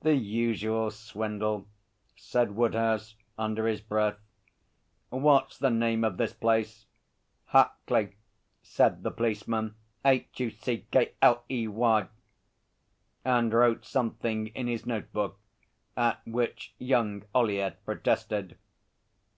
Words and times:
'The 0.00 0.14
usual 0.14 0.90
swindle,' 0.90 1.68
said 2.16 2.56
Woodhouse 2.56 3.14
under 3.36 3.66
his 3.66 3.82
breath. 3.82 4.16
'What's 5.10 5.58
the 5.58 5.68
name 5.68 6.02
of 6.02 6.16
this 6.16 6.32
place?' 6.32 6.86
'Huckley,' 7.52 8.16
said 8.62 9.02
the 9.02 9.10
policeman. 9.10 9.74
'H 10.02 10.40
u 10.40 10.48
c 10.48 10.86
k 10.90 11.12
l 11.20 11.44
e 11.50 11.68
y,' 11.68 12.08
and 13.22 13.52
wrote 13.52 13.84
something 13.84 14.46
in 14.46 14.66
his 14.66 14.86
note 14.86 15.12
book 15.12 15.38
at 15.94 16.26
which 16.26 16.74
young 16.78 17.24
Ollyett 17.34 17.76
protested. 17.84 18.56